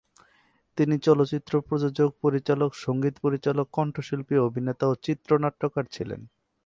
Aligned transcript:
তিনি 0.77 0.95
চলচ্চিত্র 0.97 1.53
প্রযোজক, 1.61 2.09
পরিচালক, 2.21 2.71
সঙ্গীত 2.75 3.15
পরিচালক, 3.21 3.67
কণ্ঠশিল্পী, 3.71 4.35
অভিনেতা 4.39 4.85
ও 4.87 4.93
চিত্রনাট্যকার 5.03 5.85
ছিলেন। 5.91 6.21